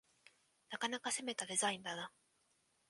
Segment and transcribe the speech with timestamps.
[0.71, 2.11] なかなか攻めたデザインだな